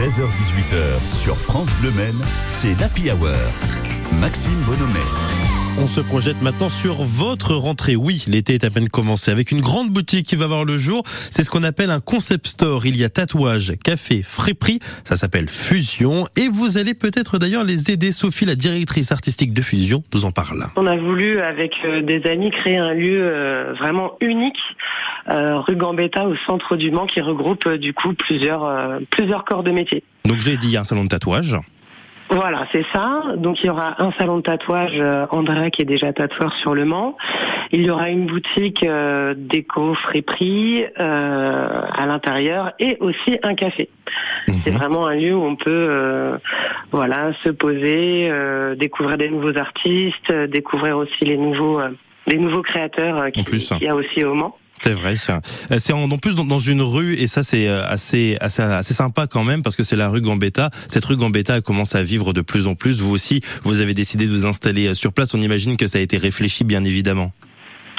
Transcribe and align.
16h18h 0.00 1.12
sur 1.12 1.36
France 1.36 1.68
Bleu 1.78 1.90
Maine, 1.90 2.22
c'est 2.46 2.72
l'Happy 2.80 3.10
Hour. 3.10 3.36
Maxime 4.18 4.58
Bonhomet. 4.66 4.98
On 5.78 5.86
se 5.86 6.00
projette 6.00 6.40
maintenant 6.40 6.70
sur 6.70 7.02
votre 7.02 7.54
rentrée. 7.54 7.96
Oui, 7.96 8.24
l'été 8.26 8.54
est 8.54 8.64
à 8.64 8.70
peine 8.70 8.88
commencé 8.88 9.30
avec 9.30 9.50
une 9.50 9.60
grande 9.60 9.90
boutique 9.90 10.26
qui 10.26 10.36
va 10.36 10.46
voir 10.46 10.64
le 10.64 10.78
jour. 10.78 11.02
C'est 11.30 11.42
ce 11.42 11.50
qu'on 11.50 11.64
appelle 11.64 11.90
un 11.90 12.00
concept 12.00 12.46
store. 12.48 12.86
Il 12.86 12.96
y 12.96 13.04
a 13.04 13.08
tatouage, 13.08 13.74
café, 13.84 14.22
friperie. 14.22 14.80
Ça 15.04 15.16
s'appelle 15.16 15.48
Fusion. 15.48 16.24
Et 16.34 16.48
vous 16.48 16.78
allez 16.78 16.94
peut-être 16.94 17.38
d'ailleurs 17.38 17.64
les 17.64 17.90
aider. 17.90 18.10
Sophie, 18.10 18.46
la 18.46 18.56
directrice 18.56 19.12
artistique 19.12 19.52
de 19.52 19.62
Fusion, 19.62 20.02
nous 20.14 20.24
en 20.24 20.30
parle. 20.30 20.64
On 20.76 20.86
a 20.86 20.96
voulu, 20.96 21.40
avec 21.40 21.74
euh, 21.84 22.02
des 22.02 22.22
amis, 22.24 22.50
créer 22.50 22.78
un 22.78 22.94
lieu 22.94 23.20
euh, 23.20 23.74
vraiment 23.74 24.16
unique, 24.20 24.58
rue 25.26 25.76
Gambetta, 25.76 26.26
au 26.26 26.36
centre 26.46 26.76
du 26.76 26.90
Mans, 26.90 27.06
qui 27.06 27.20
regroupe 27.20 27.68
du 27.68 27.94
coup 27.94 28.14
plusieurs, 28.14 29.00
plusieurs 29.10 29.44
corps 29.44 29.62
de 29.62 29.70
métier. 29.70 30.02
Donc 30.24 30.38
j'ai 30.38 30.56
dit 30.56 30.76
un 30.76 30.84
salon 30.84 31.04
de 31.04 31.08
tatouage. 31.08 31.56
Voilà, 32.30 32.66
c'est 32.70 32.86
ça. 32.94 33.22
Donc 33.36 33.60
il 33.60 33.66
y 33.66 33.70
aura 33.70 34.00
un 34.00 34.12
salon 34.12 34.36
de 34.36 34.42
tatouage, 34.42 34.92
euh, 34.94 35.26
André 35.30 35.72
qui 35.72 35.82
est 35.82 35.86
déjà 35.86 36.12
tatoueur 36.12 36.54
sur 36.62 36.74
le 36.74 36.84
Mans. 36.84 37.16
Il 37.72 37.82
y 37.82 37.90
aura 37.90 38.08
une 38.08 38.26
boutique 38.26 38.84
euh, 38.84 39.34
déco 39.36 39.94
frais-prix 39.94 40.84
euh, 40.84 41.82
à 41.92 42.06
l'intérieur 42.06 42.72
et 42.78 42.96
aussi 43.00 43.38
un 43.42 43.54
café. 43.54 43.88
Mhm. 44.46 44.54
C'est 44.62 44.70
vraiment 44.70 45.08
un 45.08 45.16
lieu 45.16 45.34
où 45.34 45.42
on 45.42 45.56
peut 45.56 45.70
euh, 45.70 46.38
voilà 46.92 47.32
se 47.42 47.48
poser, 47.48 48.30
découvrir 48.76 49.18
des 49.18 49.28
nouveaux 49.28 49.56
artistes, 49.56 50.32
découvrir 50.32 50.98
aussi 50.98 51.24
les 51.24 51.36
nouveaux 51.36 51.80
les 52.28 52.38
nouveaux 52.38 52.62
créateurs 52.62 53.32
qu'il 53.32 53.82
y 53.82 53.88
a 53.88 53.94
aussi 53.96 54.24
au 54.24 54.34
Mans. 54.34 54.56
C'est 54.82 54.92
vrai. 54.94 55.14
Euh, 55.28 55.78
c'est 55.78 55.92
en, 55.92 56.08
plus 56.16 56.34
dans, 56.34 56.58
une 56.58 56.80
rue 56.80 57.14
et 57.14 57.26
ça 57.26 57.42
c'est 57.42 57.68
euh, 57.68 57.84
assez, 57.84 58.38
assez 58.40 58.62
assez 58.62 58.94
sympa 58.94 59.26
quand 59.26 59.44
même 59.44 59.62
parce 59.62 59.76
que 59.76 59.82
c'est 59.82 59.96
la 59.96 60.08
rue 60.08 60.22
Gambetta. 60.22 60.70
Cette 60.88 61.04
rue 61.04 61.16
Gambetta 61.16 61.60
commence 61.60 61.94
à 61.94 62.02
vivre 62.02 62.32
de 62.32 62.40
plus 62.40 62.66
en 62.66 62.74
plus. 62.74 63.00
Vous 63.00 63.10
aussi, 63.10 63.42
vous 63.62 63.80
avez 63.80 63.92
décidé 63.92 64.26
de 64.26 64.32
vous 64.32 64.46
installer 64.46 64.88
euh, 64.88 64.94
sur 64.94 65.12
place. 65.12 65.34
On 65.34 65.40
imagine 65.40 65.76
que 65.76 65.86
ça 65.86 65.98
a 65.98 66.00
été 66.00 66.16
réfléchi 66.16 66.64
bien 66.64 66.82
évidemment. 66.84 67.32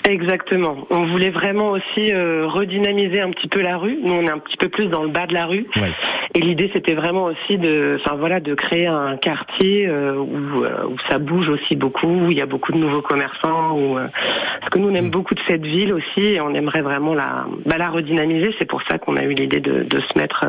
Exactement. 0.07 0.87
On 0.89 1.05
voulait 1.05 1.29
vraiment 1.29 1.71
aussi 1.71 2.13
redynamiser 2.13 3.21
un 3.21 3.31
petit 3.31 3.47
peu 3.47 3.61
la 3.61 3.77
rue. 3.77 3.97
Nous, 4.01 4.13
on 4.13 4.23
est 4.23 4.31
un 4.31 4.39
petit 4.39 4.57
peu 4.57 4.69
plus 4.69 4.87
dans 4.87 5.03
le 5.03 5.09
bas 5.09 5.27
de 5.27 5.33
la 5.33 5.45
rue. 5.45 5.67
Et 6.33 6.39
l'idée, 6.39 6.69
c'était 6.71 6.93
vraiment 6.93 7.25
aussi 7.25 7.57
de, 7.57 7.99
enfin 7.99 8.15
voilà, 8.15 8.39
de 8.39 8.53
créer 8.53 8.87
un 8.87 9.17
quartier 9.17 9.87
euh, 9.87 10.15
où, 10.15 10.63
euh, 10.63 10.85
où, 10.87 10.95
ça 11.09 11.17
bouge 11.19 11.49
aussi 11.49 11.75
beaucoup, 11.75 12.07
où 12.07 12.31
il 12.31 12.37
y 12.37 12.41
a 12.41 12.45
beaucoup 12.45 12.71
de 12.71 12.77
nouveaux 12.77 13.01
commerçants. 13.01 13.77
Où, 13.77 13.97
euh, 13.97 14.07
parce 14.61 14.69
que 14.69 14.79
nous, 14.79 14.89
on 14.89 14.95
aime 14.95 15.07
mm. 15.07 15.11
beaucoup 15.11 15.35
de 15.35 15.41
cette 15.47 15.65
ville 15.65 15.91
aussi, 15.91 16.21
et 16.21 16.41
on 16.41 16.53
aimerait 16.53 16.83
vraiment 16.83 17.13
la, 17.13 17.47
bah, 17.65 17.77
la 17.77 17.89
redynamiser. 17.89 18.55
C'est 18.59 18.65
pour 18.65 18.81
ça 18.89 18.97
qu'on 18.97 19.17
a 19.17 19.23
eu 19.23 19.33
l'idée 19.33 19.59
de, 19.59 19.83
de, 19.83 19.99
se 19.99 20.17
mettre 20.17 20.45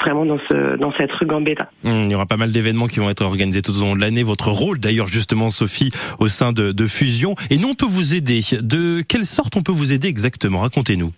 vraiment 0.00 0.24
dans 0.24 0.38
ce, 0.48 0.76
dans 0.76 0.92
cette 0.92 1.12
rue 1.12 1.26
Gambetta. 1.26 1.70
Mm, 1.84 2.06
il 2.06 2.10
y 2.10 2.14
aura 2.16 2.26
pas 2.26 2.36
mal 2.36 2.50
d'événements 2.50 2.88
qui 2.88 2.98
vont 2.98 3.10
être 3.10 3.24
organisés 3.24 3.62
tout 3.62 3.76
au 3.76 3.82
long 3.82 3.94
de 3.94 4.00
l'année. 4.00 4.24
Votre 4.24 4.50
rôle, 4.50 4.80
d'ailleurs, 4.80 5.06
justement, 5.06 5.50
Sophie, 5.50 5.92
au 6.18 6.26
sein 6.26 6.52
de, 6.52 6.72
de 6.72 6.86
Fusion. 6.86 7.36
Et 7.50 7.56
nous, 7.56 7.68
on 7.68 7.74
peut 7.74 7.86
vous 7.88 8.16
aider. 8.16 8.40
De 8.62 8.89
quelle 9.08 9.24
sorte 9.24 9.56
on 9.56 9.62
peut 9.62 9.72
vous 9.72 9.92
aider 9.92 10.08
exactement? 10.08 10.60
Racontez-nous. 10.60 11.12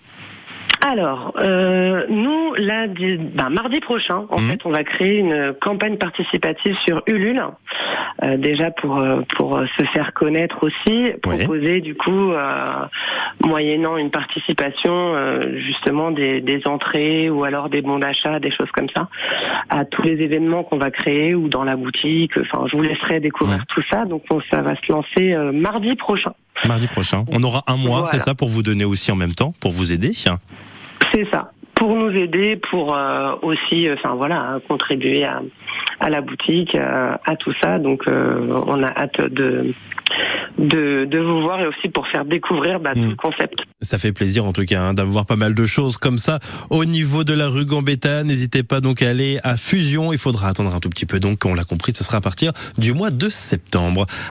Alors, 0.84 1.32
euh, 1.38 2.02
nous, 2.08 2.54
là, 2.54 2.88
ben, 2.88 3.50
mardi 3.50 3.78
prochain, 3.78 4.26
en 4.30 4.40
mhm. 4.40 4.50
fait, 4.50 4.60
on 4.64 4.70
va 4.70 4.82
créer 4.82 5.18
une 5.18 5.54
campagne 5.60 5.96
participative 5.96 6.76
sur 6.84 7.02
Ulule, 7.06 7.40
euh, 8.24 8.36
déjà 8.36 8.72
pour 8.72 8.98
euh, 8.98 9.20
pour 9.36 9.60
se 9.78 9.84
faire 9.86 10.12
connaître 10.12 10.64
aussi, 10.64 11.12
proposer 11.22 11.80
du 11.80 11.94
coup, 11.94 12.32
moyennant 13.44 13.96
une 13.96 14.10
participation, 14.10 15.14
justement 15.54 16.10
des, 16.10 16.40
des, 16.40 16.66
entrées 16.66 17.30
ou 17.30 17.44
alors 17.44 17.68
des 17.68 17.80
bons 17.80 18.00
d'achat, 18.00 18.40
des 18.40 18.50
choses 18.50 18.70
comme 18.72 18.88
ça, 18.88 19.08
à 19.68 19.84
tous 19.84 20.02
les 20.02 20.20
événements 20.20 20.64
qu'on 20.64 20.78
va 20.78 20.90
créer 20.90 21.34
ou 21.36 21.48
dans 21.48 21.64
la 21.64 21.76
boutique. 21.76 22.32
Enfin, 22.38 22.64
je 22.66 22.76
vous 22.76 22.82
laisserai 22.82 23.20
découvrir 23.20 23.64
tout 23.66 23.82
ça. 23.88 24.04
Donc, 24.04 24.24
ça 24.50 24.62
va 24.62 24.74
se 24.74 24.92
lancer 24.92 25.36
mardi 25.52 25.94
prochain. 25.94 26.32
Mardi 26.66 26.86
prochain. 26.86 27.24
On 27.30 27.42
aura 27.42 27.64
un 27.66 27.76
mois, 27.76 28.06
c'est 28.06 28.18
ça, 28.18 28.34
pour 28.34 28.48
vous 28.48 28.62
donner 28.62 28.84
aussi 28.84 29.10
en 29.10 29.16
même 29.16 29.34
temps, 29.34 29.54
pour 29.60 29.72
vous 29.72 29.92
aider. 29.92 30.12
C'est 31.12 31.28
ça. 31.30 31.52
Pour 31.74 31.96
nous 31.96 32.10
aider, 32.10 32.56
pour 32.56 32.94
euh, 32.94 33.34
aussi, 33.42 33.88
euh, 33.88 33.96
enfin 33.98 34.14
voilà, 34.14 34.60
contribuer 34.68 35.24
à, 35.24 35.42
à 35.98 36.10
la 36.10 36.20
boutique, 36.20 36.74
euh, 36.74 37.16
à 37.24 37.36
tout 37.36 37.52
ça. 37.60 37.78
Donc, 37.78 38.04
on 38.06 38.82
a 38.82 38.88
hâte 38.88 39.20
de, 39.20 39.74
de, 40.58 41.04
de, 41.04 41.18
vous 41.18 41.40
voir 41.40 41.60
et 41.60 41.66
aussi 41.66 41.88
pour 41.88 42.06
faire 42.08 42.24
découvrir 42.24 42.80
bah, 42.80 42.92
tout 42.94 43.00
le 43.00 43.08
hmm. 43.08 43.16
concept. 43.16 43.56
Ça 43.80 43.98
fait 43.98 44.12
plaisir 44.12 44.44
en 44.44 44.52
tout 44.52 44.64
cas 44.64 44.80
hein, 44.80 44.94
d'avoir 44.94 45.26
pas 45.26 45.36
mal 45.36 45.54
de 45.54 45.64
choses 45.64 45.96
comme 45.96 46.18
ça 46.18 46.38
au 46.70 46.84
niveau 46.84 47.24
de 47.24 47.32
la 47.32 47.48
rue 47.48 47.64
Gambetta. 47.64 48.22
N'hésitez 48.22 48.62
pas 48.62 48.80
donc 48.80 49.02
à 49.02 49.08
aller 49.08 49.38
à 49.42 49.56
Fusion. 49.56 50.12
Il 50.12 50.18
faudra 50.18 50.48
attendre 50.48 50.74
un 50.74 50.80
tout 50.80 50.90
petit 50.90 51.06
peu 51.06 51.20
donc, 51.20 51.44
on 51.44 51.54
l'a 51.54 51.64
compris, 51.64 51.92
ce 51.96 52.04
sera 52.04 52.18
à 52.18 52.20
partir 52.20 52.52
du 52.78 52.92
mois 52.92 53.10
de 53.10 53.28
septembre. 53.28 54.06